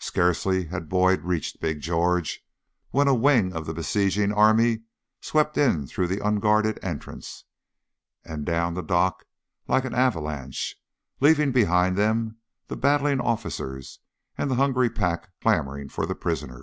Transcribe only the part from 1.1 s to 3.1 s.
reached Big George, when